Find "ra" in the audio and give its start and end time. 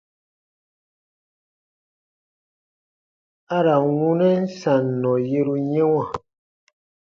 3.65-3.75